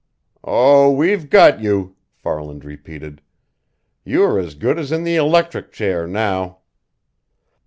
[0.43, 3.21] "Oh, we've got you!" Farland repeated.
[4.03, 6.57] "You are as good as in the electric chair now!"